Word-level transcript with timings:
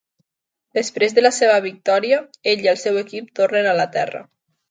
Després 0.77 1.13
de 1.17 1.23
la 1.23 1.31
seva 1.39 1.59
victòria, 1.65 2.17
ell 2.53 2.65
i 2.65 2.71
el 2.73 2.81
seu 2.87 2.99
equip 3.05 3.31
tornen 3.41 3.71
a 3.73 3.77
la 3.83 3.89
Terra. 3.99 4.23